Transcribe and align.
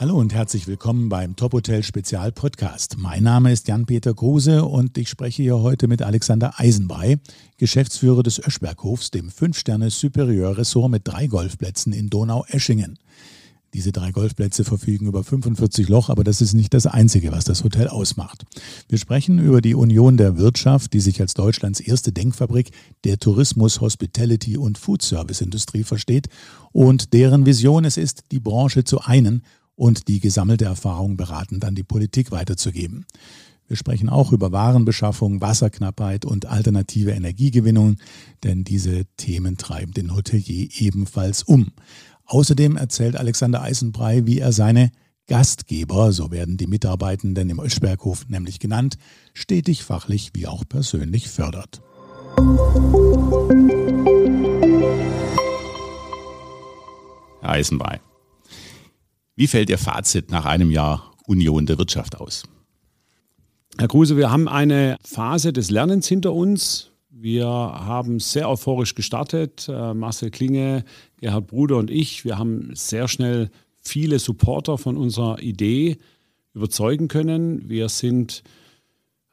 Hallo 0.00 0.16
und 0.16 0.32
herzlich 0.32 0.66
willkommen 0.66 1.10
beim 1.10 1.36
Top 1.36 1.52
Hotel 1.52 1.82
Spezial 1.82 2.32
Podcast. 2.32 2.96
Mein 2.96 3.22
Name 3.22 3.52
ist 3.52 3.68
Jan-Peter 3.68 4.14
Kruse 4.14 4.64
und 4.64 4.96
ich 4.96 5.10
spreche 5.10 5.42
hier 5.42 5.58
heute 5.58 5.88
mit 5.88 6.00
Alexander 6.00 6.54
Eisenbrei, 6.56 7.18
Geschäftsführer 7.58 8.22
des 8.22 8.38
Öschberghofs, 8.38 9.10
dem 9.10 9.28
5-Sterne 9.28 9.90
Superieur 9.90 10.56
Ressort 10.56 10.90
mit 10.90 11.06
drei 11.06 11.26
Golfplätzen 11.26 11.92
in 11.92 12.08
Donau-Eschingen. 12.08 12.98
Diese 13.74 13.92
drei 13.92 14.10
Golfplätze 14.10 14.64
verfügen 14.64 15.06
über 15.06 15.22
45 15.22 15.90
Loch, 15.90 16.08
aber 16.08 16.24
das 16.24 16.40
ist 16.40 16.54
nicht 16.54 16.72
das 16.72 16.86
Einzige, 16.86 17.30
was 17.30 17.44
das 17.44 17.62
Hotel 17.62 17.86
ausmacht. 17.86 18.44
Wir 18.88 18.96
sprechen 18.96 19.38
über 19.38 19.60
die 19.60 19.74
Union 19.74 20.16
der 20.16 20.38
Wirtschaft, 20.38 20.94
die 20.94 21.00
sich 21.00 21.20
als 21.20 21.34
Deutschlands 21.34 21.78
erste 21.78 22.10
Denkfabrik 22.10 22.70
der 23.04 23.18
Tourismus, 23.18 23.82
Hospitality 23.82 24.56
und 24.56 24.78
Food 24.78 25.02
Service 25.02 25.42
Industrie 25.42 25.84
versteht 25.84 26.30
und 26.72 27.12
deren 27.12 27.44
Vision 27.44 27.84
es 27.84 27.98
ist, 27.98 28.24
die 28.32 28.40
Branche 28.40 28.84
zu 28.84 29.02
einen 29.02 29.42
und 29.80 30.08
die 30.08 30.20
gesammelte 30.20 30.66
Erfahrung 30.66 31.16
beratend 31.16 31.64
an 31.64 31.74
die 31.74 31.82
Politik 31.82 32.32
weiterzugeben. 32.32 33.06
Wir 33.66 33.78
sprechen 33.78 34.10
auch 34.10 34.30
über 34.30 34.52
Warenbeschaffung, 34.52 35.40
Wasserknappheit 35.40 36.26
und 36.26 36.44
alternative 36.44 37.12
Energiegewinnung, 37.12 37.96
denn 38.44 38.62
diese 38.62 39.06
Themen 39.16 39.56
treiben 39.56 39.92
den 39.92 40.14
Hotelier 40.14 40.68
ebenfalls 40.76 41.44
um. 41.44 41.72
Außerdem 42.26 42.76
erzählt 42.76 43.16
Alexander 43.16 43.62
Eisenbrei, 43.62 44.26
wie 44.26 44.38
er 44.38 44.52
seine 44.52 44.90
Gastgeber, 45.26 46.12
so 46.12 46.30
werden 46.30 46.58
die 46.58 46.66
Mitarbeitenden 46.66 47.48
im 47.48 47.58
Öschberghof 47.58 48.28
nämlich 48.28 48.58
genannt, 48.58 48.98
stetig 49.32 49.82
fachlich 49.82 50.32
wie 50.34 50.46
auch 50.46 50.64
persönlich 50.68 51.30
fördert. 51.30 51.80
Eisenbrei, 57.40 58.00
wie 59.40 59.46
fällt 59.46 59.70
Ihr 59.70 59.78
Fazit 59.78 60.30
nach 60.30 60.44
einem 60.44 60.70
Jahr 60.70 61.14
Union 61.26 61.64
der 61.64 61.78
Wirtschaft 61.78 62.20
aus? 62.20 62.42
Herr 63.78 63.88
Kruse, 63.88 64.18
wir 64.18 64.30
haben 64.30 64.48
eine 64.48 64.98
Phase 65.02 65.54
des 65.54 65.70
Lernens 65.70 66.06
hinter 66.06 66.34
uns. 66.34 66.90
Wir 67.08 67.46
haben 67.46 68.20
sehr 68.20 68.50
euphorisch 68.50 68.94
gestartet. 68.94 69.66
Äh, 69.66 69.94
Marcel 69.94 70.30
Klinge, 70.30 70.84
Gerhard 71.22 71.46
Bruder 71.46 71.78
und 71.78 71.90
ich. 71.90 72.26
Wir 72.26 72.36
haben 72.36 72.72
sehr 72.74 73.08
schnell 73.08 73.48
viele 73.80 74.18
Supporter 74.18 74.76
von 74.76 74.98
unserer 74.98 75.40
Idee 75.40 75.96
überzeugen 76.52 77.08
können. 77.08 77.66
Wir 77.66 77.88
sind 77.88 78.42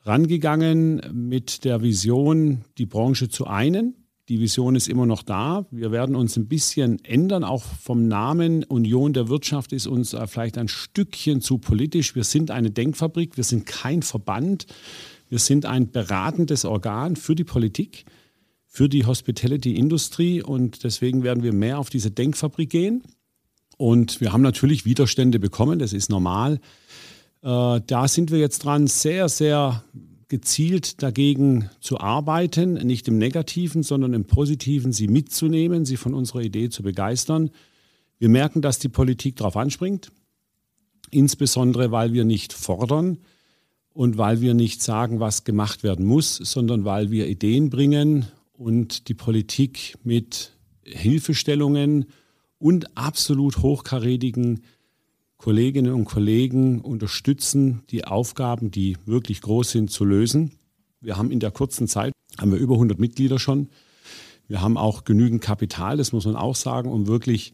rangegangen 0.06 1.02
mit 1.12 1.66
der 1.66 1.82
Vision, 1.82 2.64
die 2.78 2.86
Branche 2.86 3.28
zu 3.28 3.46
einen. 3.46 4.07
Die 4.30 4.42
Vision 4.42 4.76
ist 4.76 4.90
immer 4.90 5.06
noch 5.06 5.24
da. 5.24 5.66
Wir 5.72 5.92
werden 5.92 6.16
uns 6.16 6.36
ein 6.36 6.48
bisschen 6.48 7.04
ändern. 7.06 7.46
Auch 7.46 7.64
vom 7.64 8.10
Namen 8.10 8.66
Union 8.66 9.14
der 9.14 9.30
Wirtschaft 9.30 9.72
ist 9.72 9.88
uns 9.88 10.14
äh, 10.14 10.28
vielleicht 10.28 10.58
ein 10.58 10.68
Stückchen 10.68 11.40
zu 11.40 11.60
politisch. 11.60 12.14
Wir 12.14 12.26
sind 12.26 12.52
eine 12.52 12.70
Denkfabrik. 12.70 13.38
Wir 13.38 13.46
sind 13.46 13.66
kein 13.66 14.02
Verband. 14.02 14.66
Wir 15.30 15.40
sind 15.40 15.66
ein 15.66 15.92
beratendes 15.92 16.66
Organ 16.66 17.16
für 17.16 17.36
die 17.36 17.46
Politik, 17.46 18.04
für 18.66 18.90
die 18.90 19.06
Hospitality-Industrie. 19.06 20.44
Und 20.44 20.84
deswegen 20.84 21.24
werden 21.24 21.42
wir 21.42 21.54
mehr 21.54 21.80
auf 21.80 21.90
diese 21.90 22.12
Denkfabrik 22.12 22.70
gehen. 22.70 23.04
Und 23.78 24.20
wir 24.20 24.34
haben 24.34 24.42
natürlich 24.42 24.84
Widerstände 24.84 25.40
bekommen. 25.40 25.80
Das 25.80 25.94
ist 25.94 26.10
normal. 26.10 26.60
Äh, 27.44 27.80
da 27.88 28.08
sind 28.10 28.30
wir 28.30 28.40
jetzt 28.40 28.66
dran, 28.66 28.88
sehr, 28.88 29.30
sehr 29.30 29.86
gezielt 30.30 31.02
dagegen 31.02 31.70
zu 31.80 32.00
arbeiten, 32.00 32.74
nicht 32.74 33.08
im 33.08 33.18
Negativen, 33.18 33.84
sondern 33.84 34.14
im 34.14 34.26
Positiven, 34.26 34.92
sie 34.92 35.08
mitzunehmen, 35.08 35.86
sie 35.86 35.98
von 35.98 36.14
unserer 36.14 36.42
Idee 36.42 36.70
zu 36.70 36.84
begeistern. 36.84 37.52
Wir 38.20 38.30
merken, 38.30 38.62
dass 38.62 38.80
die 38.80 38.90
Politik 38.90 39.38
darauf 39.38 39.56
anspringt, 39.56 40.12
insbesondere 41.12 41.92
weil 41.92 42.14
wir 42.14 42.26
nicht 42.26 42.52
fordern 42.52 43.20
und 43.94 44.18
weil 44.18 44.42
wir 44.42 44.54
nicht 44.54 44.82
sagen, 44.82 45.20
was 45.20 45.44
gemacht 45.44 45.84
werden 45.84 46.06
muss, 46.06 46.36
sondern 46.36 46.84
weil 46.84 47.10
wir 47.10 47.28
Ideen 47.28 47.70
bringen 47.70 48.28
und 48.54 49.08
die 49.08 49.14
Politik 49.14 49.96
mit 50.04 50.52
Hilfestellungen 50.84 52.06
und 52.60 52.98
absolut 52.98 53.60
hochkarätigen 53.60 54.64
Kolleginnen 55.38 55.94
und 55.94 56.06
Kollegen 56.06 56.82
unterstützen, 56.82 57.84
die 57.90 58.06
Aufgaben, 58.06 58.72
die 58.72 58.98
wirklich 59.06 59.42
groß 59.42 59.72
sind, 59.72 59.92
zu 59.92 60.04
lösen. 60.04 60.52
Wir 61.00 61.18
haben 61.18 61.32
in 61.32 61.40
der 61.40 61.52
kurzen 61.52 61.88
Zeit, 61.88 62.12
haben 62.40 62.52
wir 62.52 62.60
über 62.60 62.74
100 62.74 63.00
Mitglieder 63.00 63.38
schon. 63.38 63.70
Wir 64.48 64.62
haben 64.62 64.78
auch 64.78 65.04
genügend 65.04 65.42
Kapital, 65.42 65.98
das 65.98 66.12
muss 66.12 66.26
man 66.26 66.36
auch 66.36 66.56
sagen, 66.56 66.90
um 66.92 67.08
wirklich 67.08 67.54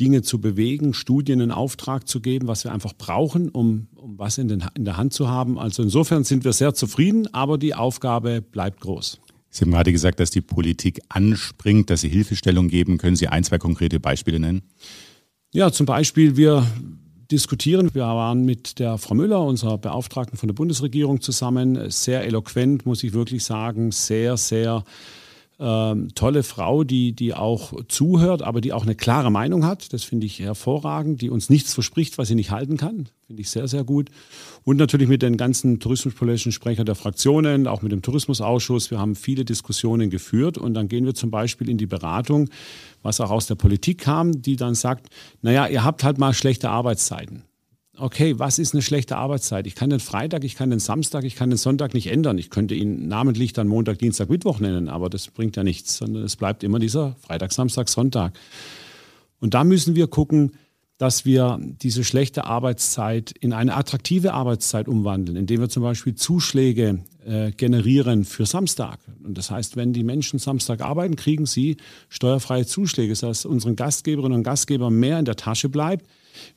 Dinge 0.00 0.22
zu 0.22 0.40
bewegen, 0.40 0.92
Studien 0.92 1.40
in 1.40 1.50
Auftrag 1.50 2.08
zu 2.08 2.20
geben, 2.20 2.48
was 2.48 2.64
wir 2.64 2.72
einfach 2.72 2.94
brauchen, 2.94 3.48
um, 3.48 3.88
um 3.94 4.18
was 4.18 4.38
in, 4.38 4.48
den, 4.48 4.64
in 4.74 4.84
der 4.84 4.96
Hand 4.96 5.12
zu 5.12 5.28
haben. 5.28 5.58
Also 5.58 5.82
insofern 5.82 6.24
sind 6.24 6.44
wir 6.44 6.52
sehr 6.52 6.74
zufrieden, 6.74 7.32
aber 7.32 7.58
die 7.58 7.74
Aufgabe 7.74 8.42
bleibt 8.42 8.80
groß. 8.80 9.20
Sie 9.50 9.64
haben 9.64 9.70
gerade 9.70 9.92
gesagt, 9.92 10.18
dass 10.18 10.30
die 10.30 10.40
Politik 10.40 11.00
anspringt, 11.08 11.88
dass 11.88 12.00
Sie 12.00 12.08
Hilfestellung 12.08 12.66
geben. 12.66 12.98
Können 12.98 13.14
Sie 13.14 13.28
ein, 13.28 13.44
zwei 13.44 13.58
konkrete 13.58 14.00
Beispiele 14.00 14.40
nennen? 14.40 14.62
Ja, 15.52 15.70
zum 15.70 15.86
Beispiel, 15.86 16.36
wir 16.36 16.66
diskutieren. 17.34 17.92
Wir 17.94 18.04
waren 18.04 18.44
mit 18.44 18.78
der 18.78 18.96
Frau 18.96 19.14
Müller, 19.14 19.42
unserer 19.42 19.76
Beauftragten 19.76 20.38
von 20.38 20.46
der 20.46 20.54
Bundesregierung, 20.54 21.20
zusammen. 21.20 21.90
Sehr 21.90 22.24
eloquent, 22.24 22.86
muss 22.86 23.02
ich 23.02 23.12
wirklich 23.12 23.42
sagen. 23.42 23.90
Sehr, 23.90 24.36
sehr 24.36 24.84
ähm, 25.60 26.08
tolle 26.14 26.42
Frau, 26.42 26.84
die, 26.84 27.12
die 27.12 27.34
auch 27.34 27.72
zuhört, 27.88 28.42
aber 28.42 28.60
die 28.60 28.72
auch 28.72 28.82
eine 28.82 28.94
klare 28.94 29.30
Meinung 29.30 29.64
hat. 29.64 29.92
Das 29.92 30.02
finde 30.02 30.26
ich 30.26 30.40
hervorragend, 30.40 31.20
die 31.22 31.30
uns 31.30 31.48
nichts 31.50 31.74
verspricht, 31.74 32.18
was 32.18 32.28
sie 32.28 32.34
nicht 32.34 32.50
halten 32.50 32.76
kann. 32.76 33.08
Finde 33.26 33.42
ich 33.42 33.50
sehr, 33.50 33.68
sehr 33.68 33.84
gut. 33.84 34.10
Und 34.64 34.78
natürlich 34.78 35.08
mit 35.08 35.22
den 35.22 35.36
ganzen 35.36 35.78
tourismuspolitischen 35.78 36.52
Sprechern 36.52 36.86
der 36.86 36.94
Fraktionen, 36.94 37.66
auch 37.66 37.82
mit 37.82 37.92
dem 37.92 38.02
Tourismusausschuss. 38.02 38.90
Wir 38.90 38.98
haben 38.98 39.14
viele 39.14 39.44
Diskussionen 39.44 40.10
geführt 40.10 40.58
und 40.58 40.74
dann 40.74 40.88
gehen 40.88 41.04
wir 41.04 41.14
zum 41.14 41.30
Beispiel 41.30 41.68
in 41.68 41.78
die 41.78 41.86
Beratung, 41.86 42.50
was 43.02 43.20
auch 43.20 43.30
aus 43.30 43.46
der 43.46 43.54
Politik 43.54 43.98
kam, 43.98 44.42
die 44.42 44.56
dann 44.56 44.74
sagt, 44.74 45.06
naja, 45.42 45.66
ihr 45.66 45.84
habt 45.84 46.02
halt 46.02 46.18
mal 46.18 46.34
schlechte 46.34 46.70
Arbeitszeiten 46.70 47.44
okay, 47.98 48.38
was 48.38 48.58
ist 48.58 48.74
eine 48.74 48.82
schlechte 48.82 49.16
Arbeitszeit? 49.16 49.66
Ich 49.66 49.74
kann 49.74 49.90
den 49.90 50.00
Freitag, 50.00 50.44
ich 50.44 50.54
kann 50.54 50.70
den 50.70 50.80
Samstag, 50.80 51.24
ich 51.24 51.36
kann 51.36 51.50
den 51.50 51.56
Sonntag 51.56 51.94
nicht 51.94 52.08
ändern. 52.08 52.38
Ich 52.38 52.50
könnte 52.50 52.74
ihn 52.74 53.08
namentlich 53.08 53.52
dann 53.52 53.68
Montag, 53.68 53.98
Dienstag, 53.98 54.28
Mittwoch 54.28 54.60
nennen, 54.60 54.88
aber 54.88 55.10
das 55.10 55.28
bringt 55.28 55.56
ja 55.56 55.62
nichts, 55.62 55.96
sondern 55.96 56.24
es 56.24 56.36
bleibt 56.36 56.64
immer 56.64 56.78
dieser 56.78 57.16
Freitag, 57.16 57.52
Samstag, 57.52 57.88
Sonntag. 57.88 58.32
Und 59.40 59.54
da 59.54 59.64
müssen 59.64 59.94
wir 59.94 60.06
gucken, 60.06 60.52
dass 60.98 61.24
wir 61.24 61.58
diese 61.60 62.04
schlechte 62.04 62.44
Arbeitszeit 62.44 63.32
in 63.32 63.52
eine 63.52 63.76
attraktive 63.76 64.32
Arbeitszeit 64.32 64.88
umwandeln, 64.88 65.36
indem 65.36 65.60
wir 65.60 65.68
zum 65.68 65.82
Beispiel 65.82 66.14
Zuschläge 66.14 67.04
äh, 67.26 67.52
generieren 67.52 68.24
für 68.24 68.46
Samstag. 68.46 68.98
Und 69.22 69.38
das 69.38 69.50
heißt, 69.50 69.76
wenn 69.76 69.92
die 69.92 70.04
Menschen 70.04 70.38
Samstag 70.38 70.80
arbeiten, 70.80 71.16
kriegen 71.16 71.46
sie 71.46 71.76
steuerfreie 72.08 72.66
Zuschläge, 72.66 73.14
sodass 73.14 73.44
unseren 73.44 73.76
Gastgeberinnen 73.76 74.38
und 74.38 74.44
Gastgebern 74.44 74.94
mehr 74.94 75.18
in 75.18 75.24
der 75.24 75.36
Tasche 75.36 75.68
bleibt, 75.68 76.06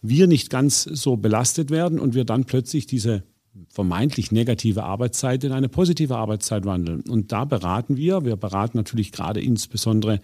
wir 0.02 0.28
nicht 0.28 0.50
ganz 0.50 0.84
so 0.84 1.18
belastet 1.18 1.70
werden 1.70 2.00
und 2.00 2.16
wir 2.16 2.26
dann 2.26 2.46
plötzlich 2.46 2.88
diese 2.88 3.24
vermeintlich 3.70 4.32
negative 4.32 4.84
Arbeitszeit 4.84 5.44
in 5.44 5.52
eine 5.52 5.70
positive 5.70 6.16
Arbeitszeit 6.16 6.66
wandeln. 6.66 7.02
Und 7.02 7.32
da 7.32 7.46
beraten 7.46 7.98
wir. 7.98 8.24
Wir 8.24 8.36
beraten 8.36 8.78
natürlich 8.78 9.12
gerade 9.12 9.42
insbesondere 9.42 10.20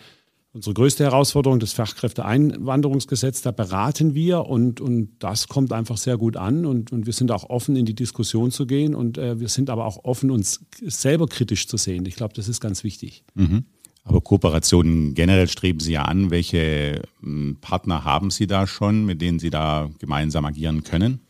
unsere 0.54 0.76
größte 0.76 1.04
Herausforderung, 1.04 1.60
das 1.60 1.74
Fachkräfteeinwanderungsgesetz. 1.74 3.42
Da 3.42 3.52
beraten 3.52 4.14
wir 4.14 4.46
und, 4.46 4.80
und 4.80 5.10
das 5.20 5.48
kommt 5.48 5.74
einfach 5.74 5.98
sehr 5.98 6.18
gut 6.18 6.38
an. 6.38 6.66
Und, 6.66 6.92
und 6.92 7.06
wir 7.08 7.14
sind 7.14 7.32
auch 7.32 7.50
offen, 7.50 7.76
in 7.76 7.86
die 7.86 7.96
Diskussion 7.96 8.52
zu 8.52 8.68
gehen. 8.68 8.94
Und 8.94 9.18
äh, 9.18 9.40
wir 9.40 9.50
sind 9.50 9.70
aber 9.70 9.86
auch 9.86 10.04
offen, 10.04 10.30
uns 10.30 10.62
selber 10.82 11.28
kritisch 11.28 11.68
zu 11.68 11.78
sehen. 11.78 12.06
Ich 12.06 12.16
glaube, 12.16 12.36
das 12.36 12.48
ist 12.48 12.62
ganz 12.62 12.84
wichtig. 12.84 13.24
Mhm. 13.34 13.66
Aber 14.06 14.22
Kooperationen 14.22 15.16
generell 15.16 15.48
streben 15.48 15.80
Sie 15.80 15.94
ja 15.94 16.04
an. 16.04 16.30
Welche 16.30 17.02
hm, 17.22 17.58
Partner 17.62 18.04
haben 18.04 18.30
Sie 18.30 18.48
da 18.48 18.68
schon, 18.68 19.06
mit 19.06 19.22
denen 19.22 19.40
Sie 19.40 19.50
da 19.50 19.90
gemeinsam 20.00 20.46
agieren 20.46 20.84
können? 20.84 21.22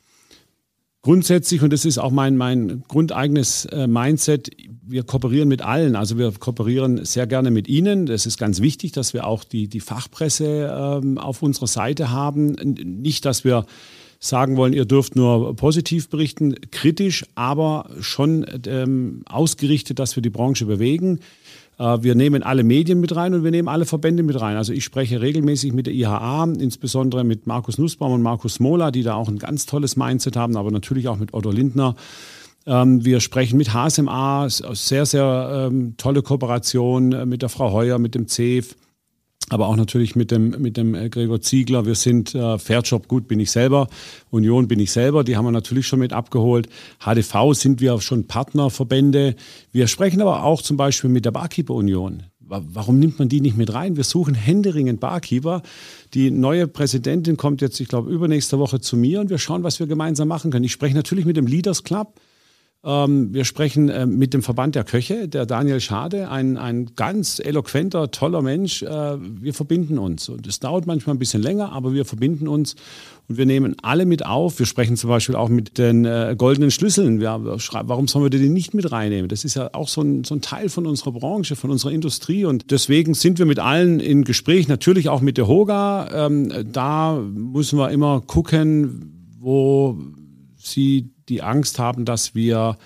Grundsätzlich, 1.05 1.61
und 1.61 1.73
das 1.73 1.83
ist 1.83 1.97
auch 1.97 2.11
mein, 2.11 2.37
mein 2.37 2.85
grundeigenes 2.87 3.65
äh, 3.65 3.87
Mindset, 3.87 4.51
wir 4.85 5.03
kooperieren 5.03 5.49
mit 5.49 5.61
allen. 5.61 5.97
Also 5.97 6.17
wir 6.17 6.31
kooperieren 6.31 7.03
sehr 7.03 7.27
gerne 7.27 7.51
mit 7.51 7.67
Ihnen. 7.67 8.05
Das 8.05 8.25
ist 8.25 8.37
ganz 8.37 8.61
wichtig, 8.61 8.93
dass 8.93 9.13
wir 9.13 9.27
auch 9.27 9.43
die, 9.43 9.67
die 9.67 9.81
Fachpresse 9.81 11.01
ähm, 11.03 11.17
auf 11.17 11.41
unserer 11.41 11.67
Seite 11.67 12.09
haben. 12.11 12.53
Nicht, 12.53 13.25
dass 13.25 13.43
wir 13.43 13.65
sagen 14.21 14.55
wollen, 14.55 14.71
ihr 14.71 14.85
dürft 14.85 15.17
nur 15.17 15.53
positiv 15.57 16.07
berichten, 16.07 16.55
kritisch, 16.71 17.25
aber 17.35 17.89
schon 17.99 18.45
ähm, 18.65 19.23
ausgerichtet, 19.25 19.99
dass 19.99 20.15
wir 20.15 20.23
die 20.23 20.29
Branche 20.29 20.65
bewegen. 20.65 21.19
Äh, 21.77 21.97
wir 22.01 22.15
nehmen 22.15 22.43
alle 22.43 22.63
Medien 22.63 22.99
mit 22.99 23.15
rein 23.15 23.33
und 23.33 23.43
wir 23.43 23.51
nehmen 23.51 23.67
alle 23.67 23.85
Verbände 23.85 24.23
mit 24.23 24.39
rein. 24.39 24.57
Also 24.57 24.73
ich 24.73 24.83
spreche 24.83 25.21
regelmäßig 25.21 25.73
mit 25.73 25.87
der 25.87 25.93
IHA, 25.93 26.45
insbesondere 26.59 27.23
mit 27.23 27.47
Markus 27.47 27.77
Nussbaum 27.77 28.13
und 28.13 28.21
Markus 28.21 28.59
Mola, 28.59 28.91
die 28.91 29.03
da 29.03 29.15
auch 29.15 29.27
ein 29.27 29.39
ganz 29.39 29.65
tolles 29.65 29.95
Mindset 29.95 30.35
haben, 30.35 30.57
aber 30.57 30.71
natürlich 30.71 31.07
auch 31.07 31.17
mit 31.17 31.33
Otto 31.33 31.51
Lindner. 31.51 31.95
Ähm, 32.65 33.03
wir 33.03 33.19
sprechen 33.19 33.57
mit 33.57 33.73
HSMA, 33.73 34.47
sehr, 34.49 35.05
sehr 35.05 35.69
ähm, 35.71 35.95
tolle 35.97 36.21
Kooperation 36.21 37.11
äh, 37.11 37.25
mit 37.25 37.41
der 37.41 37.49
Frau 37.49 37.71
Heuer, 37.71 37.99
mit 37.99 38.15
dem 38.15 38.27
CEF. 38.27 38.75
Aber 39.53 39.67
auch 39.67 39.75
natürlich 39.75 40.15
mit 40.15 40.31
dem, 40.31 40.49
mit 40.61 40.77
dem 40.77 40.95
äh, 40.95 41.09
Gregor 41.09 41.39
Ziegler. 41.39 41.85
Wir 41.85 41.95
sind 41.95 42.33
äh, 42.33 42.57
Fairjob, 42.57 43.07
gut 43.07 43.27
bin 43.27 43.39
ich 43.39 43.51
selber, 43.51 43.87
Union 44.31 44.67
bin 44.67 44.79
ich 44.79 44.91
selber, 44.91 45.23
die 45.23 45.37
haben 45.37 45.45
wir 45.45 45.51
natürlich 45.51 45.85
schon 45.85 45.99
mit 45.99 46.11
abgeholt. 46.11 46.67
HDV 46.99 47.53
sind 47.53 47.79
wir 47.79 48.01
schon 48.01 48.25
Partnerverbände. 48.25 49.35
Wir 49.71 49.87
sprechen 49.87 50.21
aber 50.21 50.43
auch 50.43 50.61
zum 50.61 50.75
Beispiel 50.75 51.11
mit 51.11 51.25
der 51.25 51.31
Barkeeper 51.31 51.75
Union. 51.75 52.23
Warum 52.39 52.99
nimmt 52.99 53.19
man 53.19 53.29
die 53.29 53.41
nicht 53.41 53.55
mit 53.55 53.73
rein? 53.73 53.95
Wir 53.95 54.03
suchen 54.03 54.33
händeringend 54.33 54.99
Barkeeper. 54.99 55.61
Die 56.13 56.29
neue 56.29 56.67
Präsidentin 56.67 57.37
kommt 57.37 57.61
jetzt, 57.61 57.79
ich 57.79 57.87
glaube, 57.87 58.11
übernächste 58.11 58.59
Woche 58.59 58.81
zu 58.81 58.97
mir 58.97 59.21
und 59.21 59.29
wir 59.29 59.37
schauen, 59.37 59.63
was 59.63 59.79
wir 59.79 59.87
gemeinsam 59.87 60.27
machen 60.27 60.51
können. 60.51 60.65
Ich 60.65 60.71
spreche 60.71 60.95
natürlich 60.95 61.25
mit 61.25 61.37
dem 61.37 61.47
Leaders 61.47 61.83
Club. 61.83 62.19
Ähm, 62.85 63.33
wir 63.33 63.45
sprechen 63.45 63.87
äh, 63.87 64.05
mit 64.05 64.33
dem 64.33 64.43
Verband 64.43 64.75
der 64.75 64.83
Köche, 64.83 65.29
der 65.29 65.45
Daniel 65.45 65.79
Schade, 65.79 66.29
ein, 66.29 66.57
ein 66.57 66.91
ganz 66.97 67.39
eloquenter, 67.39 68.11
toller 68.11 68.41
Mensch. 68.41 68.83
Äh, 68.83 69.17
wir 69.19 69.53
verbinden 69.53 69.97
uns. 69.97 70.27
Und 70.27 70.45
es 70.47 70.59
dauert 70.59 70.85
manchmal 70.85 71.15
ein 71.15 71.19
bisschen 71.19 71.41
länger, 71.41 71.71
aber 71.71 71.93
wir 71.93 72.03
verbinden 72.03 72.49
uns 72.49 72.75
und 73.29 73.37
wir 73.37 73.45
nehmen 73.45 73.77
alle 73.81 74.05
mit 74.05 74.25
auf. 74.25 74.59
Wir 74.59 74.65
sprechen 74.65 74.97
zum 74.97 75.09
Beispiel 75.09 75.35
auch 75.35 75.47
mit 75.47 75.77
den 75.77 76.03
äh, 76.03 76.35
goldenen 76.37 76.71
Schlüsseln. 76.71 77.21
Wir, 77.21 77.39
warum 77.41 78.09
sollen 78.09 78.25
wir 78.25 78.29
die 78.29 78.49
nicht 78.49 78.73
mit 78.73 78.91
reinnehmen? 78.91 79.29
Das 79.29 79.45
ist 79.45 79.55
ja 79.55 79.69
auch 79.73 79.87
so 79.87 80.01
ein, 80.01 80.25
so 80.25 80.35
ein 80.35 80.41
Teil 80.41 80.67
von 80.67 80.85
unserer 80.85 81.13
Branche, 81.13 81.55
von 81.55 81.71
unserer 81.71 81.91
Industrie. 81.91 82.43
Und 82.43 82.69
deswegen 82.71 83.13
sind 83.13 83.39
wir 83.39 83.45
mit 83.45 83.59
allen 83.59 84.01
in 84.01 84.25
Gespräch, 84.25 84.67
natürlich 84.67 85.07
auch 85.07 85.21
mit 85.21 85.37
der 85.37 85.47
Hoga. 85.47 86.27
Ähm, 86.27 86.51
da 86.69 87.17
müssen 87.17 87.79
wir 87.79 87.91
immer 87.91 88.19
gucken, 88.19 89.29
wo 89.39 89.97
sie 90.65 91.11
die 91.29 91.41
Angst 91.41 91.79
haben, 91.79 92.05
dass 92.05 92.35
wir 92.35 92.77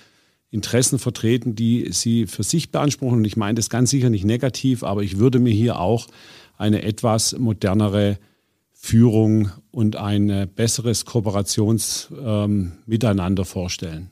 Interessen 0.50 1.00
vertreten, 1.00 1.56
die 1.56 1.90
sie 1.92 2.26
für 2.26 2.44
sich 2.44 2.72
beanspruchen. 2.72 3.18
Und 3.20 3.26
ich 3.26 3.38
meine 3.38 3.56
das 3.56 3.70
ganz 3.70 3.90
sicher 3.90 4.10
nicht 4.10 4.26
negativ, 4.26 4.84
aber 4.84 5.04
ich 5.04 5.18
würde 5.18 5.40
mir 5.40 5.54
hier 5.54 5.80
auch 5.80 6.08
eine 6.58 6.84
etwas 6.84 7.38
modernere 7.38 8.18
Führung 8.74 9.52
und 9.72 9.96
ein 9.96 10.50
besseres 10.56 11.06
Kooperationsmiteinander 11.06 13.42
ähm, 13.42 13.46
vorstellen. 13.46 14.12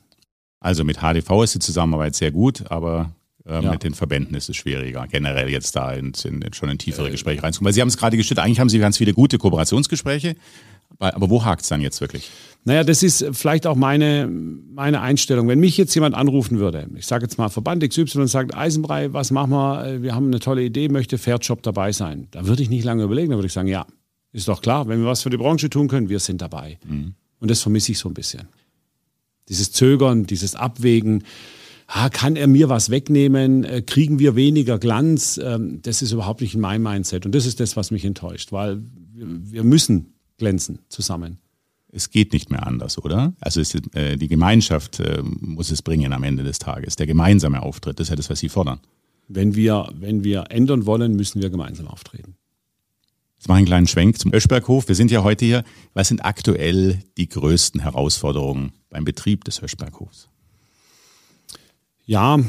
Also 0.59 0.83
mit 0.83 0.97
HDV 0.97 1.44
ist 1.44 1.56
die 1.56 1.59
Zusammenarbeit 1.59 2.15
sehr 2.15 2.31
gut, 2.31 2.69
aber 2.71 3.13
äh, 3.45 3.63
ja. 3.63 3.71
mit 3.71 3.83
den 3.83 3.94
Verbänden 3.94 4.35
ist 4.35 4.50
es 4.50 4.56
schwieriger, 4.56 5.07
generell 5.07 5.50
jetzt 5.50 5.75
da 5.75 5.94
in, 5.94 6.13
in, 6.23 6.51
schon 6.53 6.69
in 6.69 6.79
tiefere 6.79 7.07
äh, 7.07 7.12
Gespräche 7.12 7.44
reinzukommen. 7.44 7.67
Weil 7.67 7.73
Sie 7.73 7.81
haben 7.81 7.88
es 7.88 7.97
gerade 7.97 8.17
geschüttet, 8.17 8.44
eigentlich 8.44 8.59
haben 8.59 8.69
Sie 8.69 8.79
ganz 8.79 8.97
viele 8.97 9.13
gute 9.13 9.38
Kooperationsgespräche, 9.38 10.35
aber 10.97 11.29
wo 11.29 11.45
hakt 11.45 11.62
es 11.62 11.67
dann 11.67 11.81
jetzt 11.81 12.01
wirklich? 12.01 12.31
Naja, 12.67 12.83
das 12.83 13.03
ist 13.03 13.23
vielleicht 13.31 13.67
auch 13.67 13.75
meine, 13.75 14.27
meine 14.27 15.01
Einstellung. 15.01 15.47
Wenn 15.47 15.59
mich 15.59 15.77
jetzt 15.77 15.94
jemand 15.94 16.15
anrufen 16.15 16.57
würde, 16.57 16.88
ich 16.95 17.06
sage 17.06 17.23
jetzt 17.23 17.38
mal 17.38 17.50
Verband 17.50 17.88
XY 17.88 18.21
und 18.21 18.27
sagt, 18.27 18.56
Eisenbrei, 18.56 19.13
was 19.13 19.29
machen 19.29 19.51
wir? 19.51 20.01
Wir 20.01 20.15
haben 20.15 20.27
eine 20.27 20.39
tolle 20.39 20.63
Idee, 20.63 20.89
möchte 20.89 21.19
Fairjob 21.19 21.62
dabei 21.62 21.91
sein. 21.91 22.27
Da 22.31 22.47
würde 22.47 22.63
ich 22.63 22.69
nicht 22.71 22.83
lange 22.83 23.03
überlegen, 23.03 23.29
da 23.29 23.38
würde 23.38 23.45
ich 23.45 23.53
sagen, 23.53 23.67
ja, 23.67 23.85
ist 24.31 24.47
doch 24.47 24.62
klar, 24.62 24.88
wenn 24.88 25.00
wir 25.01 25.07
was 25.07 25.21
für 25.21 25.29
die 25.29 25.38
Branche 25.38 25.69
tun 25.69 25.88
können, 25.88 26.09
wir 26.09 26.19
sind 26.19 26.41
dabei. 26.41 26.79
Mhm. 26.88 27.13
Und 27.39 27.51
das 27.51 27.62
vermisse 27.62 27.91
ich 27.91 28.00
so 28.00 28.09
ein 28.09 28.15
bisschen. 28.15 28.47
Dieses 29.47 29.71
Zögern, 29.71 30.25
dieses 30.25 30.56
Abwägen, 30.56 31.23
ah, 31.85 32.09
kann 32.09 32.35
er 32.35 32.47
mir 32.47 32.67
was 32.67 32.89
wegnehmen, 32.89 33.63
äh, 33.63 33.83
kriegen 33.83 34.17
wir 34.17 34.35
weniger 34.35 34.79
Glanz, 34.79 35.39
ähm, 35.41 35.81
das 35.83 36.01
ist 36.01 36.12
überhaupt 36.12 36.41
nicht 36.41 36.56
in 36.56 36.62
meinem 36.62 36.81
Mindset. 36.81 37.27
Und 37.27 37.35
das 37.35 37.45
ist 37.45 37.59
das, 37.59 37.77
was 37.77 37.91
mich 37.91 38.03
enttäuscht, 38.06 38.51
weil 38.51 38.81
wir 39.13 39.63
müssen 39.63 40.15
glänzen 40.38 40.79
zusammen. 40.89 41.38
Es 41.95 42.09
geht 42.09 42.33
nicht 42.33 42.51
mehr 42.51 42.68
anders, 42.68 43.01
oder? 43.01 43.33
Also 43.39 43.62
es, 43.62 43.74
äh, 43.94 44.18
die 44.18 44.27
Gemeinschaft 44.27 45.00
äh, 45.00 45.24
muss 45.24 45.71
es 45.71 45.81
bringen 45.81 46.12
am 46.12 46.24
Ende 46.24 46.44
des 46.44 46.59
Tages. 46.59 46.97
Der 46.97 47.07
gemeinsame 47.07 47.63
Auftritt, 47.63 48.00
das 48.00 48.07
ist 48.07 48.09
ja 48.09 48.15
das, 48.18 48.30
was 48.30 48.39
Sie 48.39 48.50
fordern. 48.50 48.80
Wenn 49.30 49.56
wir, 49.56 49.88
wenn 49.97 50.25
wir 50.25 50.45
ändern 50.50 50.86
wollen, 50.86 51.15
müssen 51.15 51.42
wir 51.42 51.50
gemeinsam 51.50 51.88
auftreten. 51.88 52.36
Jetzt 53.38 53.47
mache 53.47 53.59
ich 53.59 53.62
einen 53.62 53.68
kleinen 53.68 53.88
Schwenk 53.88 54.19
zum 54.19 54.33
Höschberghof. 54.33 54.89
Wir 54.89 54.95
sind 54.95 55.09
ja 55.09 55.24
heute 55.24 55.45
hier. 55.45 55.63
Was 55.94 56.09
sind 56.09 56.25
aktuell 56.25 57.01
die 57.18 57.30
größten 57.30 57.80
Herausforderungen 57.80 58.74
beim 58.89 59.06
Betrieb 59.06 59.45
des 59.45 59.62
Höschberghofs? 59.62 60.27
Ja, 62.06 62.39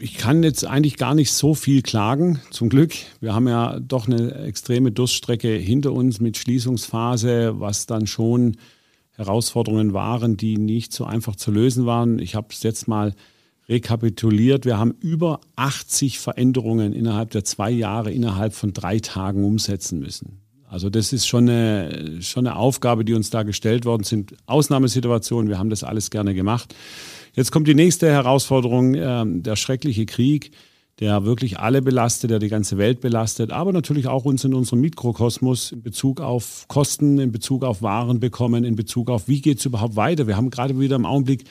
ich 0.00 0.16
kann 0.16 0.42
jetzt 0.42 0.64
eigentlich 0.64 0.96
gar 0.96 1.14
nicht 1.14 1.32
so 1.32 1.54
viel 1.54 1.82
klagen, 1.82 2.40
zum 2.50 2.68
Glück. 2.68 2.94
Wir 3.20 3.34
haben 3.34 3.48
ja 3.48 3.78
doch 3.80 4.06
eine 4.06 4.34
extreme 4.46 4.90
Durststrecke 4.92 5.48
hinter 5.48 5.92
uns 5.92 6.20
mit 6.20 6.36
Schließungsphase, 6.36 7.60
was 7.60 7.86
dann 7.86 8.06
schon 8.06 8.56
Herausforderungen 9.12 9.92
waren, 9.92 10.36
die 10.36 10.56
nicht 10.56 10.92
so 10.92 11.04
einfach 11.04 11.36
zu 11.36 11.50
lösen 11.50 11.86
waren. 11.86 12.18
Ich 12.18 12.34
habe 12.34 12.48
es 12.50 12.62
jetzt 12.62 12.88
mal 12.88 13.14
rekapituliert. 13.68 14.64
Wir 14.64 14.78
haben 14.78 14.94
über 15.00 15.40
80 15.56 16.18
Veränderungen 16.18 16.92
innerhalb 16.92 17.30
der 17.30 17.44
zwei 17.44 17.70
Jahre, 17.70 18.10
innerhalb 18.10 18.54
von 18.54 18.72
drei 18.72 18.98
Tagen 18.98 19.44
umsetzen 19.44 20.00
müssen. 20.00 20.40
Also 20.70 20.88
das 20.88 21.12
ist 21.12 21.26
schon 21.26 21.48
eine, 21.48 22.22
schon 22.22 22.46
eine 22.46 22.54
Aufgabe, 22.54 23.04
die 23.04 23.14
uns 23.14 23.28
da 23.30 23.42
gestellt 23.42 23.84
worden 23.84 24.04
sind. 24.04 24.34
Ausnahmesituationen, 24.46 25.48
wir 25.48 25.58
haben 25.58 25.68
das 25.68 25.82
alles 25.82 26.10
gerne 26.10 26.32
gemacht. 26.32 26.76
Jetzt 27.34 27.50
kommt 27.50 27.66
die 27.66 27.74
nächste 27.74 28.08
Herausforderung, 28.08 28.94
äh, 28.94 29.24
der 29.26 29.56
schreckliche 29.56 30.06
Krieg, 30.06 30.52
der 31.00 31.24
wirklich 31.24 31.58
alle 31.58 31.82
belastet, 31.82 32.30
der 32.30 32.38
die 32.38 32.48
ganze 32.48 32.78
Welt 32.78 33.00
belastet, 33.00 33.50
aber 33.50 33.72
natürlich 33.72 34.06
auch 34.06 34.24
uns 34.24 34.44
in 34.44 34.54
unserem 34.54 34.80
Mikrokosmos 34.80 35.72
in 35.72 35.82
Bezug 35.82 36.20
auf 36.20 36.66
Kosten, 36.68 37.18
in 37.18 37.32
Bezug 37.32 37.64
auf 37.64 37.82
Waren 37.82 38.20
bekommen, 38.20 38.62
in 38.62 38.76
Bezug 38.76 39.10
auf, 39.10 39.26
wie 39.26 39.40
geht 39.40 39.58
es 39.58 39.64
überhaupt 39.64 39.96
weiter. 39.96 40.28
Wir 40.28 40.36
haben 40.36 40.50
gerade 40.50 40.78
wieder 40.78 40.94
im 40.94 41.06
Augenblick 41.06 41.44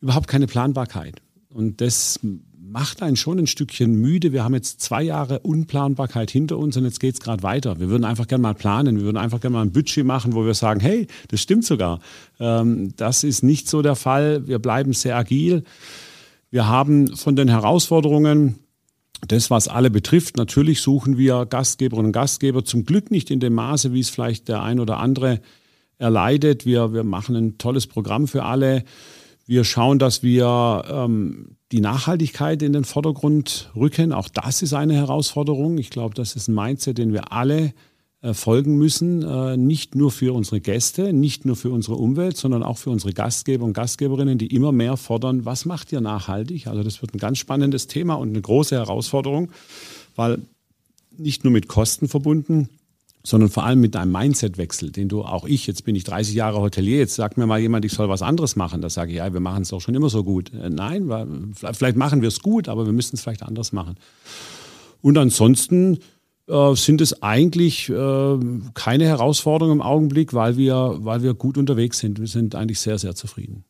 überhaupt 0.00 0.28
keine 0.28 0.46
Planbarkeit. 0.46 1.20
Und 1.48 1.80
das 1.80 2.20
macht 2.68 3.02
einen 3.02 3.16
schon 3.16 3.38
ein 3.38 3.46
Stückchen 3.46 3.94
müde. 3.94 4.32
Wir 4.32 4.44
haben 4.44 4.54
jetzt 4.54 4.80
zwei 4.80 5.02
Jahre 5.02 5.40
Unplanbarkeit 5.40 6.30
hinter 6.30 6.58
uns 6.58 6.76
und 6.76 6.84
jetzt 6.84 7.00
geht 7.00 7.14
es 7.14 7.20
gerade 7.20 7.42
weiter. 7.42 7.78
Wir 7.78 7.88
würden 7.88 8.04
einfach 8.04 8.26
gerne 8.26 8.42
mal 8.42 8.54
planen. 8.54 8.96
Wir 8.96 9.04
würden 9.04 9.16
einfach 9.16 9.40
gerne 9.40 9.54
mal 9.54 9.62
ein 9.62 9.72
Budget 9.72 10.04
machen, 10.04 10.34
wo 10.34 10.44
wir 10.44 10.54
sagen, 10.54 10.80
hey, 10.80 11.06
das 11.28 11.40
stimmt 11.40 11.64
sogar. 11.64 12.00
Ähm, 12.40 12.94
das 12.96 13.24
ist 13.24 13.42
nicht 13.42 13.68
so 13.68 13.82
der 13.82 13.96
Fall. 13.96 14.46
Wir 14.46 14.58
bleiben 14.58 14.92
sehr 14.92 15.16
agil. 15.16 15.64
Wir 16.50 16.66
haben 16.66 17.16
von 17.16 17.36
den 17.36 17.48
Herausforderungen 17.48 18.56
das, 19.26 19.50
was 19.50 19.66
alle 19.66 19.90
betrifft, 19.90 20.36
natürlich 20.36 20.82
suchen 20.82 21.16
wir 21.16 21.46
Gastgeberinnen 21.46 22.08
und 22.08 22.12
Gastgeber 22.12 22.64
zum 22.64 22.84
Glück 22.84 23.10
nicht 23.10 23.30
in 23.30 23.40
dem 23.40 23.54
Maße, 23.54 23.94
wie 23.94 24.00
es 24.00 24.10
vielleicht 24.10 24.48
der 24.48 24.62
ein 24.62 24.78
oder 24.78 24.98
andere 24.98 25.40
erleidet. 25.98 26.66
Wir, 26.66 26.92
wir 26.92 27.02
machen 27.02 27.34
ein 27.34 27.58
tolles 27.58 27.86
Programm 27.86 28.28
für 28.28 28.44
alle. 28.44 28.84
Wir 29.46 29.62
schauen, 29.62 30.00
dass 30.00 30.24
wir 30.24 30.84
ähm, 30.88 31.56
die 31.70 31.80
Nachhaltigkeit 31.80 32.62
in 32.62 32.72
den 32.72 32.84
Vordergrund 32.84 33.70
rücken. 33.76 34.12
Auch 34.12 34.28
das 34.28 34.62
ist 34.62 34.72
eine 34.72 34.94
Herausforderung. 34.94 35.78
Ich 35.78 35.90
glaube, 35.90 36.14
das 36.14 36.34
ist 36.34 36.48
ein 36.48 36.54
Mindset, 36.54 36.98
den 36.98 37.12
wir 37.12 37.32
alle 37.32 37.72
äh, 38.22 38.34
folgen 38.34 38.76
müssen. 38.76 39.22
Äh, 39.22 39.56
nicht 39.56 39.94
nur 39.94 40.10
für 40.10 40.34
unsere 40.34 40.60
Gäste, 40.60 41.12
nicht 41.12 41.44
nur 41.44 41.54
für 41.54 41.70
unsere 41.70 41.94
Umwelt, 41.94 42.36
sondern 42.36 42.64
auch 42.64 42.78
für 42.78 42.90
unsere 42.90 43.12
Gastgeber 43.12 43.64
und 43.64 43.72
Gastgeberinnen, 43.72 44.36
die 44.36 44.48
immer 44.48 44.72
mehr 44.72 44.96
fordern, 44.96 45.44
was 45.44 45.64
macht 45.64 45.92
ihr 45.92 46.00
nachhaltig? 46.00 46.66
Also 46.66 46.82
das 46.82 47.00
wird 47.00 47.14
ein 47.14 47.18
ganz 47.18 47.38
spannendes 47.38 47.86
Thema 47.86 48.14
und 48.14 48.30
eine 48.30 48.40
große 48.40 48.74
Herausforderung, 48.74 49.50
weil 50.16 50.38
nicht 51.16 51.44
nur 51.44 51.52
mit 51.52 51.68
Kosten 51.68 52.08
verbunden, 52.08 52.68
sondern 53.26 53.50
vor 53.50 53.64
allem 53.64 53.80
mit 53.80 53.96
einem 53.96 54.12
Mindsetwechsel, 54.12 54.92
den 54.92 55.08
du 55.08 55.24
auch 55.24 55.46
ich, 55.46 55.66
jetzt 55.66 55.84
bin 55.84 55.96
ich 55.96 56.04
30 56.04 56.32
Jahre 56.32 56.60
Hotelier, 56.60 56.98
jetzt 56.98 57.16
sagt 57.16 57.36
mir 57.36 57.46
mal 57.46 57.58
jemand, 57.58 57.84
ich 57.84 57.90
soll 57.90 58.08
was 58.08 58.22
anderes 58.22 58.54
machen. 58.54 58.82
Da 58.82 58.88
sage 58.88 59.10
ich, 59.10 59.16
ja, 59.16 59.32
wir 59.32 59.40
machen 59.40 59.62
es 59.62 59.70
doch 59.70 59.80
schon 59.80 59.96
immer 59.96 60.08
so 60.08 60.22
gut. 60.22 60.52
Äh, 60.54 60.70
nein, 60.70 61.52
vielleicht 61.52 61.96
machen 61.96 62.22
wir 62.22 62.28
es 62.28 62.38
gut, 62.40 62.68
aber 62.68 62.86
wir 62.86 62.92
müssen 62.92 63.16
es 63.16 63.22
vielleicht 63.22 63.42
anders 63.42 63.72
machen. 63.72 63.96
Und 65.02 65.18
ansonsten 65.18 65.98
äh, 66.46 66.74
sind 66.76 67.00
es 67.00 67.20
eigentlich 67.20 67.88
äh, 67.88 68.38
keine 68.74 69.06
Herausforderungen 69.06 69.78
im 69.78 69.82
Augenblick, 69.82 70.32
weil 70.32 70.56
wir, 70.56 70.98
weil 71.00 71.24
wir 71.24 71.34
gut 71.34 71.58
unterwegs 71.58 71.98
sind. 71.98 72.20
Wir 72.20 72.28
sind 72.28 72.54
eigentlich 72.54 72.78
sehr, 72.78 72.98
sehr 72.98 73.16
zufrieden. 73.16 73.64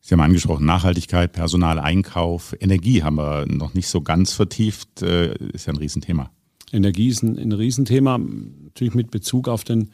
Sie 0.00 0.14
haben 0.14 0.20
angesprochen, 0.20 0.66
Nachhaltigkeit, 0.66 1.30
Personaleinkauf, 1.30 2.56
Energie 2.58 3.04
haben 3.04 3.18
wir 3.18 3.46
noch 3.46 3.74
nicht 3.74 3.86
so 3.86 4.00
ganz 4.00 4.32
vertieft, 4.32 5.02
äh, 5.02 5.36
ist 5.52 5.66
ja 5.66 5.74
ein 5.74 5.78
Riesenthema. 5.78 6.32
Energie 6.72 7.08
ist 7.08 7.22
ein, 7.22 7.38
ein 7.38 7.52
Riesenthema, 7.52 8.18
natürlich 8.18 8.94
mit 8.94 9.10
Bezug 9.10 9.48
auf 9.48 9.64
den, 9.64 9.90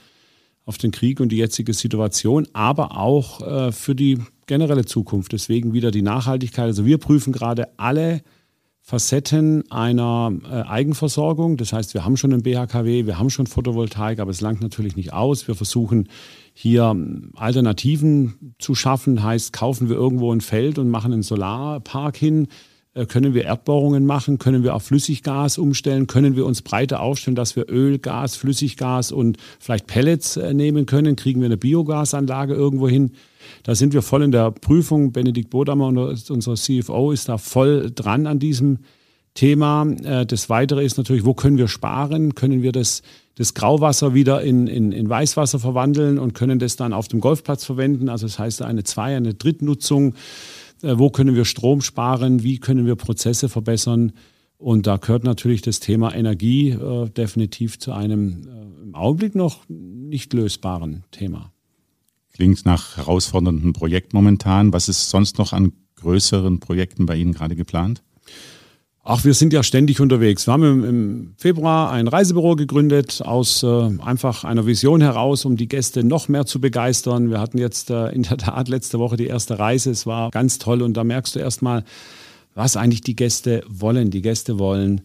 auf 0.65 0.79
den 0.79 0.91
Krieg 0.91 1.21
und 1.21 1.31
die 1.31 1.37
jetzige 1.37 1.73
Situation, 1.73 2.47
aber 2.53 2.97
auch 2.99 3.41
äh, 3.43 3.73
für 3.73 3.95
die 3.95 4.19
generelle 4.47 4.85
Zukunft. 4.85 5.33
Deswegen 5.33 5.73
wieder 5.73 5.91
die 5.91 6.03
Nachhaltigkeit. 6.03 6.67
Also 6.67 6.85
wir 6.87 6.99
prüfen 6.99 7.33
gerade 7.33 7.69
alle 7.79 8.23
Facetten 8.87 9.71
einer 9.71 10.31
äh, 10.45 10.63
Eigenversorgung. 10.69 11.57
Das 11.57 11.73
heißt, 11.73 11.95
wir 11.95 12.05
haben 12.05 12.19
schon 12.19 12.35
einen 12.35 12.43
BHKW, 12.43 13.07
wir 13.07 13.19
haben 13.19 13.31
schon 13.31 13.47
Photovoltaik, 13.47 14.19
aber 14.19 14.31
es 14.31 14.43
langt 14.43 14.61
natürlich 14.61 14.95
nicht 14.95 15.15
aus. 15.15 15.49
Wir 15.49 15.55
versuchen 15.55 16.09
hier 16.53 16.95
Alternativen 17.35 18.55
zu 18.59 18.75
schaffen. 18.75 19.23
Heißt, 19.23 19.55
kaufen 19.55 19.89
wir 19.89 19.97
irgendwo 19.97 20.33
ein 20.33 20.43
Feld 20.43 20.79
und 20.79 20.91
machen 20.91 21.15
einen 21.15 21.23
Solarpark 21.23 22.17
hin 22.17 22.49
können 23.07 23.35
wir 23.35 23.45
Erdbohrungen 23.45 24.07
machen? 24.07 24.39
Können 24.39 24.63
wir 24.63 24.75
auf 24.75 24.85
Flüssiggas 24.85 25.59
umstellen? 25.59 26.07
Können 26.07 26.37
wir 26.37 26.47
uns 26.47 26.63
breiter 26.63 27.01
aufstellen, 27.01 27.35
dass 27.35 27.57
wir 27.57 27.69
Öl, 27.69 27.99
Gas, 27.99 28.37
Flüssiggas 28.37 29.11
und 29.11 29.37
vielleicht 29.59 29.89
Pellets 29.89 30.37
äh, 30.37 30.55
nehmen 30.55 30.87
können? 30.87 31.17
Kriegen 31.17 31.41
wir 31.41 31.47
eine 31.47 31.57
Biogasanlage 31.57 32.55
irgendwo 32.55 32.89
hin? 32.89 33.13
Da 33.65 33.75
sind 33.75 33.93
wir 33.95 34.03
voll 34.03 34.23
in 34.23 34.31
der 34.31 34.53
Prüfung. 34.53 35.13
Benedikt 35.13 35.51
Bodamer, 35.51 35.89
unser 35.89 36.55
CFO, 36.55 37.11
ist 37.11 37.29
da 37.29 37.37
voll 37.37 37.91
dran 37.93 38.29
an 38.29 38.39
diesem 38.39 38.79
Thema. 39.35 39.87
Äh, 40.05 40.25
das 40.25 40.49
Weitere 40.49 40.85
ist 40.85 40.97
natürlich, 40.97 41.25
wo 41.25 41.35
können 41.35 41.59
wir 41.59 41.69
sparen? 41.69 42.37
Können 42.37 42.63
wir 42.63 42.71
das, 42.71 43.03
das 43.35 43.55
Grauwasser 43.55 44.15
wieder 44.15 44.43
in, 44.43 44.69
in, 44.69 44.93
in 44.93 45.09
Weißwasser 45.09 45.59
verwandeln 45.59 46.19
und 46.19 46.35
können 46.35 46.61
das 46.61 46.77
dann 46.77 46.93
auf 46.93 47.09
dem 47.09 47.21
Golfplatz 47.21 47.65
verwenden? 47.65 48.09
Also 48.09 48.27
das 48.27 48.39
heißt 48.39 48.63
eine 48.63 48.85
Zwei-, 48.85 49.17
eine 49.17 49.35
Drittnutzung. 49.35 50.15
Äh, 50.85 50.99
wo 50.99 51.11
können 51.11 51.35
wir 51.35 51.45
Strom 51.45 51.81
sparen? 51.81 52.43
Wie 52.43 52.59
können 52.59 52.87
wir 52.87 52.97
Prozesse 52.97 53.49
verbessern? 53.49 54.13
Und 54.57 54.87
da 54.87 54.97
gehört 54.97 55.25
natürlich 55.25 55.63
das 55.63 55.81
Thema 55.81 56.15
Energie 56.15 56.71
äh, 56.71 57.09
definitiv 57.11 57.79
zu 57.79 57.93
einem 57.93 58.47
äh, 58.47 58.83
im 58.85 58.95
Augenblick 58.95 59.35
noch 59.35 59.69
nicht 59.69 60.33
lösbaren 60.33 61.05
Thema. 61.11 61.53
Klingt 62.33 62.65
nach 62.65 62.97
herausfordernden 62.97 63.73
Projekt 63.73 64.13
momentan. 64.13 64.73
Was 64.73 64.89
ist 64.89 65.11
sonst 65.11 65.39
noch 65.39 65.53
an 65.53 65.73
größeren 65.97 66.61
Projekten 66.61 67.07
bei 67.07 67.17
Ihnen 67.17 67.33
gerade 67.33 67.57
geplant? 67.57 68.03
Ach, 69.07 69.23
wir 69.23 69.35
sind 69.35 69.53
ja 69.53 69.63
ständig 69.63 70.01
unterwegs. 70.01 70.47
Wir 70.47 70.55
haben 70.55 70.85
im, 70.85 71.35
Februar 71.37 71.91
ein 71.91 72.09
Reisebüro 72.09 72.57
gegründet 72.57 73.21
aus 73.23 73.63
äh, 73.63 73.91
einfach 74.01 74.45
einer 74.45 74.65
Vision 74.65 75.03
heraus, 75.03 75.45
um 75.45 75.59
die 75.59 75.69
Gäste 75.69 76.03
noch 76.03 76.29
mehr 76.29 76.47
zu 76.47 76.59
begeistern. 76.59 77.29
Wir 77.29 77.39
hatten 77.39 77.59
jetzt 77.59 77.91
äh, 77.91 78.09
in 78.13 78.23
der 78.23 78.39
Tat 78.39 78.69
letzte 78.69 78.99
Woche 78.99 79.19
die 79.19 79.27
erste 79.27 79.59
Reise. 79.59 79.91
Es 79.91 80.07
war 80.07 80.31
ganz 80.31 80.59
toll 80.59 80.81
und 80.81 80.95
da 80.95 81.05
merkst 81.05 81.35
du 81.35 81.39
erstmal, 81.39 81.85
was 82.55 82.79
eigentlich 82.79 83.03
die 83.03 83.15
Gäste 83.15 83.63
wollen. 83.69 84.11
Die 84.11 84.23
Gäste 84.23 84.59
wollen 84.59 85.03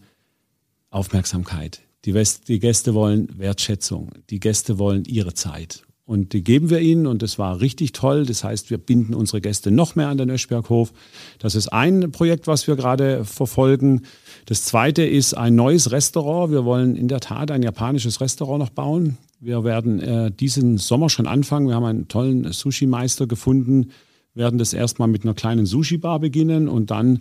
Aufmerksamkeit. 0.92 1.82
Die, 2.06 2.14
West 2.14 2.48
die 2.48 2.60
Gäste 2.60 2.94
wollen 2.94 3.38
Wertschätzung. 3.38 4.12
Die 4.30 4.40
Gäste 4.40 4.80
wollen 4.80 5.04
ihre 5.04 5.34
Zeit. 5.34 5.84
Und 6.10 6.34
die 6.34 6.44
geben 6.44 6.72
wir 6.72 6.80
ihnen 6.80 7.06
und 7.06 7.22
das 7.22 7.38
war 7.38 7.62
richtig 7.62 7.92
toll. 7.92 8.26
Das 8.26 8.44
heißt, 8.44 8.72
wir 8.72 8.80
binden 8.80 9.14
unsere 9.14 9.42
Gäste 9.42 9.70
noch 9.70 9.96
mehr 9.96 10.08
an 10.08 10.18
den 10.18 10.32
Öschberghof. 10.32 10.92
Das 11.38 11.54
ist 11.54 11.68
ein 11.68 12.12
Projekt, 12.12 12.48
was 12.48 12.66
wir 12.66 12.76
gerade 12.76 13.26
verfolgen. 13.26 14.02
Das 14.48 14.64
zweite 14.64 15.04
ist 15.04 15.36
ein 15.36 15.54
neues 15.54 15.92
Restaurant. 15.92 16.52
Wir 16.52 16.66
wollen 16.66 16.96
in 16.96 17.10
der 17.10 17.20
Tat 17.20 17.52
ein 17.52 17.62
japanisches 17.62 18.22
Restaurant 18.22 18.58
noch 18.58 18.72
bauen. 18.72 19.20
Wir 19.40 19.64
werden 19.64 20.00
äh, 20.00 20.32
diesen 20.32 20.80
Sommer 20.80 21.12
schon 21.12 21.28
anfangen. 21.28 21.68
Wir 21.68 21.76
haben 21.76 21.86
einen 21.86 22.08
tollen 22.08 22.52
Sushi-Meister 22.52 23.28
gefunden, 23.28 23.92
werden 24.34 24.58
das 24.58 24.74
erstmal 24.74 25.10
mit 25.10 25.26
einer 25.26 25.36
kleinen 25.36 25.68
Sushi-Bar 25.68 26.20
beginnen 26.22 26.68
und 26.68 26.90
dann, 26.90 27.20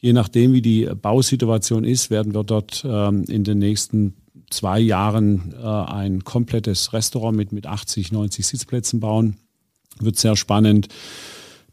je 0.00 0.12
nachdem, 0.12 0.52
wie 0.52 0.62
die 0.62 0.88
Bausituation 1.02 1.82
ist, 1.82 2.08
werden 2.10 2.34
wir 2.34 2.44
dort 2.44 2.84
ähm, 2.88 3.24
in 3.26 3.42
den 3.42 3.58
nächsten 3.58 4.14
zwei 4.50 4.80
Jahren 4.80 5.54
äh, 5.60 5.66
ein 5.66 6.24
komplettes 6.24 6.92
Restaurant 6.92 7.36
mit, 7.36 7.52
mit 7.52 7.66
80, 7.66 8.12
90 8.12 8.46
Sitzplätzen 8.46 9.00
bauen. 9.00 9.36
Wird 10.00 10.16
sehr 10.16 10.36
spannend. 10.36 10.88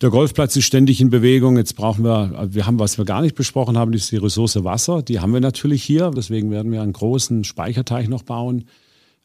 Der 0.02 0.10
Golfplatz 0.10 0.56
ist 0.58 0.66
ständig 0.66 1.00
in 1.00 1.10
Bewegung. 1.10 1.58
Jetzt 1.58 1.76
brauchen 1.76 2.04
wir, 2.04 2.50
wir 2.52 2.66
haben, 2.66 2.80
was 2.80 2.98
wir 2.98 3.06
gar 3.06 3.22
nicht 3.22 3.36
besprochen 3.36 3.78
haben, 3.78 3.94
ist 3.94 4.12
die 4.12 4.18
Ressource 4.18 4.62
Wasser. 4.64 5.02
Die 5.02 5.22
haben 5.22 5.34
wir 5.34 5.40
natürlich 5.40 5.84
hier. 5.84 6.12
Deswegen 6.14 6.52
werden 6.52 6.72
wir 6.72 6.82
einen 6.82 6.94
großen 6.94 7.46
Speicherteich 7.46 8.10
noch 8.10 8.24
bauen. 8.24 8.66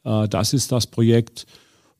Äh, 0.03 0.27
das 0.29 0.53
ist 0.53 0.71
das 0.71 0.87
Projekt. 0.87 1.45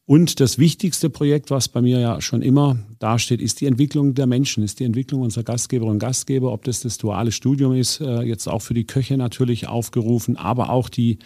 Und 0.05 0.39
das 0.39 0.57
wichtigste 0.57 1.09
Projekt, 1.09 1.51
was 1.51 1.69
bei 1.69 1.81
mir 1.81 1.99
ja 1.99 2.21
schon 2.21 2.41
immer 2.41 2.77
dasteht, 2.99 3.41
ist 3.41 3.61
die 3.61 3.67
Entwicklung 3.67 4.13
der 4.13 4.27
Menschen, 4.27 4.63
ist 4.63 4.79
die 4.79 4.83
Entwicklung 4.83 5.21
unserer 5.21 5.43
Gastgeberinnen 5.43 5.95
und 5.95 5.99
Gastgeber, 5.99 6.51
ob 6.51 6.63
das 6.63 6.81
das 6.81 6.97
duale 6.97 7.31
Studium 7.31 7.73
ist, 7.73 8.01
äh, 8.01 8.21
jetzt 8.23 8.47
auch 8.47 8.61
für 8.61 8.73
die 8.73 8.85
Köche 8.85 9.15
natürlich 9.15 9.67
aufgerufen, 9.67 10.37
aber 10.37 10.69
auch 10.69 10.89
die 10.89 11.19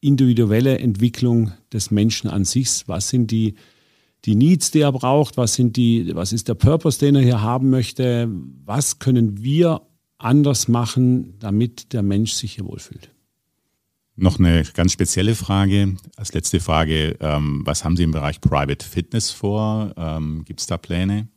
individuelle 0.00 0.78
Entwicklung 0.78 1.52
des 1.72 1.90
Menschen 1.90 2.28
an 2.28 2.44
sich. 2.44 2.82
Was 2.86 3.10
sind 3.10 3.30
die, 3.30 3.54
die 4.24 4.34
Needs, 4.34 4.72
die 4.72 4.80
er 4.80 4.92
braucht? 4.92 5.36
Was, 5.36 5.54
sind 5.54 5.76
die, 5.76 6.10
was 6.14 6.32
ist 6.32 6.48
der 6.48 6.54
Purpose, 6.54 6.98
den 6.98 7.14
er 7.14 7.22
hier 7.22 7.42
haben 7.42 7.70
möchte? 7.70 8.28
Was 8.64 8.98
können 8.98 9.42
wir 9.42 9.82
anders 10.18 10.68
machen, 10.68 11.34
damit 11.38 11.92
der 11.92 12.02
Mensch 12.02 12.32
sich 12.32 12.54
hier 12.54 12.64
wohlfühlt? 12.64 13.11
Noch 14.16 14.38
eine 14.38 14.62
ganz 14.74 14.92
spezielle 14.92 15.34
Frage. 15.34 15.94
Als 16.16 16.32
letzte 16.34 16.60
Frage, 16.60 17.16
ähm, 17.20 17.62
was 17.64 17.84
haben 17.84 17.96
Sie 17.96 18.02
im 18.02 18.10
Bereich 18.10 18.40
Private 18.40 18.86
Fitness 18.86 19.30
vor? 19.30 19.94
Ähm, 19.96 20.44
Gibt 20.44 20.60
es 20.60 20.66
da 20.66 20.76
Pläne? 20.76 21.28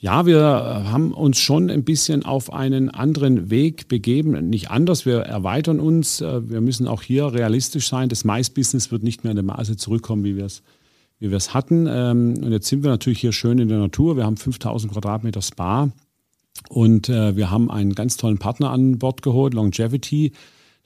Ja, 0.00 0.26
wir 0.26 0.40
haben 0.40 1.12
uns 1.12 1.40
schon 1.40 1.70
ein 1.70 1.82
bisschen 1.82 2.24
auf 2.24 2.52
einen 2.52 2.88
anderen 2.88 3.50
Weg 3.50 3.88
begeben. 3.88 4.48
Nicht 4.48 4.70
anders, 4.70 5.06
wir 5.06 5.22
erweitern 5.22 5.80
uns. 5.80 6.20
Wir 6.20 6.60
müssen 6.60 6.86
auch 6.86 7.02
hier 7.02 7.32
realistisch 7.32 7.88
sein. 7.88 8.08
Das 8.08 8.24
Mais-Business 8.24 8.92
wird 8.92 9.02
nicht 9.02 9.24
mehr 9.24 9.32
in 9.32 9.36
dem 9.38 9.46
Maße 9.46 9.76
zurückkommen, 9.76 10.22
wie 10.22 10.36
wir 10.36 10.44
es 10.44 10.62
wie 11.18 11.30
wir 11.30 11.36
es 11.36 11.54
hatten. 11.54 11.86
Ähm, 11.88 12.34
und 12.42 12.52
jetzt 12.52 12.68
sind 12.68 12.82
wir 12.82 12.90
natürlich 12.90 13.20
hier 13.20 13.32
schön 13.32 13.58
in 13.58 13.68
der 13.68 13.78
Natur. 13.78 14.16
Wir 14.16 14.24
haben 14.24 14.36
5000 14.36 14.92
Quadratmeter 14.92 15.42
Spa 15.42 15.90
und 16.68 17.08
äh, 17.08 17.36
wir 17.36 17.50
haben 17.50 17.70
einen 17.70 17.94
ganz 17.94 18.16
tollen 18.16 18.38
Partner 18.38 18.70
an 18.70 18.98
Bord 18.98 19.22
geholt, 19.22 19.54
Longevity. 19.54 20.32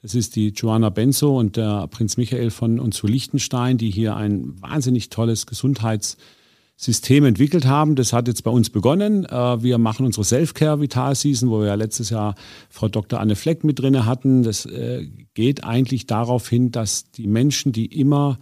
Das 0.03 0.17
ist 0.17 0.35
die 0.35 0.49
Joanna 0.49 0.91
Benzo 0.91 1.39
und 1.39 1.57
der 1.57 1.87
Prinz 1.87 2.17
Michael 2.17 2.51
von 2.51 2.81
uns 2.81 2.97
zu 2.97 3.07
Liechtenstein, 3.07 3.79
die 3.79 3.91
hier 3.91 4.17
ein 4.17 4.61
wahnsinnig 4.61 5.11
tolles 5.11 5.47
Gesundheitssystem 5.47 7.25
entwickelt 7.25 7.67
haben. 7.67 7.95
Das 7.95 8.13
hat 8.13 8.27
jetzt 8.27 8.43
bei 8.43 8.51
uns 8.51 8.69
begonnen. 8.69 9.25
Äh, 9.27 9.63
wir 9.63 9.79
machen 9.79 10.05
unsere 10.05 10.25
Self-Care 10.25 10.81
Vital 10.81 11.15
Season, 11.15 11.51
wo 11.51 11.61
wir 11.61 11.69
ja 11.69 11.75
letztes 11.77 12.11
Jahr 12.11 12.35
Frau 12.69 12.89
Dr. 12.89 13.21
Anne 13.21 13.37
Fleck 13.37 13.63
mit 13.63 13.79
drin 13.79 14.05
hatten. 14.05 14.43
Das 14.43 14.67
äh, 14.67 15.07
geht 15.35 15.63
eigentlich 15.63 16.07
darauf 16.09 16.49
hin, 16.49 16.73
dass 16.73 17.13
die 17.13 17.29
Menschen, 17.29 17.71
die 17.71 17.87
immer 17.87 18.41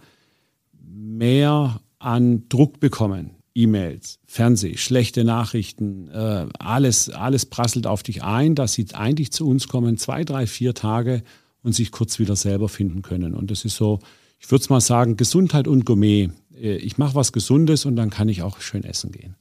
mehr 0.83 1.79
an 1.99 2.49
Druck 2.49 2.79
bekommen, 2.79 3.35
E-Mails, 3.53 4.17
Fernseh, 4.25 4.77
schlechte 4.77 5.23
Nachrichten, 5.23 6.07
äh, 6.07 6.47
alles, 6.57 7.11
alles 7.11 7.45
prasselt 7.45 7.85
auf 7.85 8.01
dich 8.01 8.23
ein, 8.23 8.55
dass 8.55 8.73
sie 8.73 8.87
eigentlich 8.93 9.31
zu 9.31 9.47
uns 9.47 9.67
kommen, 9.67 9.97
zwei, 9.97 10.23
drei, 10.23 10.47
vier 10.47 10.73
Tage 10.73 11.21
und 11.63 11.73
sich 11.73 11.91
kurz 11.91 12.19
wieder 12.19 12.35
selber 12.35 12.69
finden 12.69 13.01
können. 13.01 13.33
Und 13.33 13.51
das 13.51 13.65
ist 13.65 13.75
so, 13.75 13.99
ich 14.39 14.49
würde 14.51 14.63
es 14.63 14.69
mal 14.69 14.81
sagen, 14.81 15.17
Gesundheit 15.17 15.67
und 15.67 15.85
Gourmet. 15.85 16.29
Äh, 16.55 16.75
ich 16.75 16.97
mache 16.97 17.15
was 17.15 17.31
Gesundes 17.31 17.85
und 17.85 17.95
dann 17.95 18.09
kann 18.09 18.29
ich 18.29 18.41
auch 18.41 18.61
schön 18.61 18.83
essen 18.83 19.11
gehen. 19.11 19.35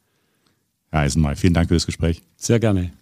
Herr 0.90 1.00
Eisenmai, 1.00 1.36
vielen 1.36 1.54
Dank 1.54 1.68
für 1.68 1.74
das 1.74 1.86
Gespräch. 1.86 2.22
Sehr 2.36 2.58
gerne. 2.58 2.92